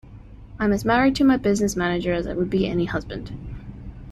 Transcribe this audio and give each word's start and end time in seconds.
I'm 0.57 0.73
as 0.73 0.83
married 0.83 1.15
to 1.17 1.23
my 1.23 1.37
business 1.37 1.75
manager 1.75 2.11
as 2.11 2.25
I 2.25 2.33
would 2.33 2.49
be 2.49 2.65
any 2.65 2.85
husband. 2.85 3.31